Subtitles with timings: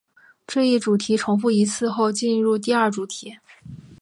[0.47, 3.37] 这一主题重复一次后进入第二主题。